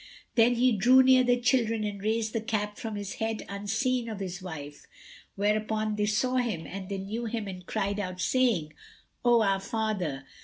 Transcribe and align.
Then 0.33 0.55
he 0.55 0.71
drew 0.71 1.03
near 1.03 1.23
the 1.23 1.39
children 1.39 1.83
and 1.83 2.01
raised 2.01 2.33
the 2.33 2.41
cap 2.41 2.79
from 2.79 2.95
his 2.95 3.17
head 3.21 3.45
unseen 3.47 4.09
of 4.09 4.19
his 4.19 4.41
wife, 4.41 4.87
whereupon 5.35 5.95
they 5.95 6.07
saw 6.07 6.37
him 6.37 6.65
and 6.65 6.89
they 6.89 6.97
knew 6.97 7.25
him 7.25 7.47
and 7.47 7.63
cried 7.67 7.99
out, 7.99 8.19
saying, 8.19 8.73
"O 9.23 9.43
our 9.43 9.59
father!" 9.59 10.25